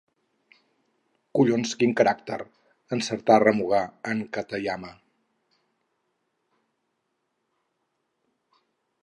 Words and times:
Collons, 1.39 1.73
quin 1.81 1.93
caràcter! 1.99 2.39
—encertà 2.97 3.35
a 3.35 3.43
remugar 3.43 3.83
en 4.15 4.25
Katayama. 4.39 4.91